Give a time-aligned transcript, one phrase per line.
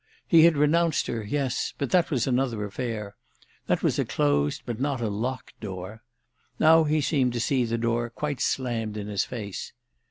[0.27, 4.99] He had renounced her, yes; but that was another affair—that was a closed but not
[4.99, 6.01] a locked door.
[6.57, 9.73] Now he seemed to see the door quite slammed in his face.